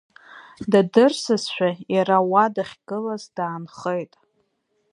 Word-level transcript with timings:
Дадырсызшәа 0.71 1.69
иара 1.95 2.17
уа 2.31 2.45
дахьгылаз 2.55 3.23
даанхеит. 3.35 4.13